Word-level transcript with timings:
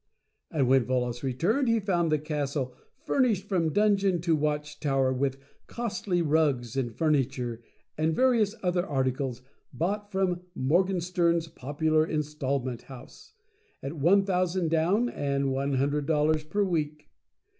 And 0.49 0.67
when 0.67 0.83
Volos 0.85 1.21
returned, 1.21 1.67
he 1.67 1.79
found 1.79 2.11
the 2.11 2.17
Castle 2.17 2.73
fur 3.05 3.21
nished 3.21 3.43
from 3.43 3.71
dungeon 3.71 4.19
to 4.21 4.35
watch 4.35 4.79
tower 4.79 5.13
with 5.13 5.37
costly 5.67 6.23
rugs, 6.23 6.75
and 6.75 6.91
furniture, 6.91 7.61
and 7.99 8.15
various 8.15 8.55
other 8.63 8.83
articles, 8.83 9.43
bought 9.71 10.11
from 10.11 10.41
"Morganstern's 10.55 11.47
Popular 11.49 12.03
Installment 12.03 12.81
House," 12.81 13.33
at 13.83 13.91
$1,000 13.91 14.69
down 14.69 15.07
and 15.07 15.49
$100 15.49 16.49
per 16.49 16.63
week. 16.63 17.11